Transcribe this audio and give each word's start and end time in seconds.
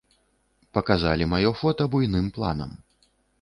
Паказалі 0.77 1.27
маё 1.33 1.51
фота 1.61 1.87
буйным 1.97 2.31
планам. 2.39 2.75